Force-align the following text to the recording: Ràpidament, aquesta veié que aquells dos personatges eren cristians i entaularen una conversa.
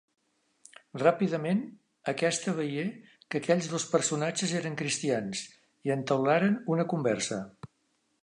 Ràpidament, 1.01 1.59
aquesta 2.13 2.53
veié 2.61 2.85
que 3.05 3.41
aquells 3.41 3.69
dos 3.75 3.85
personatges 3.91 4.55
eren 4.61 4.77
cristians 4.81 5.43
i 5.89 5.95
entaularen 5.97 6.57
una 6.77 6.87
conversa. 6.95 7.39